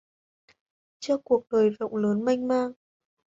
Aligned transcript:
Trước 0.99 1.21
cuộc 1.23 1.49
đời 1.49 1.69
rộng 1.79 1.95
lớn 1.95 2.25
mênh 2.25 2.47
mang 2.47 2.71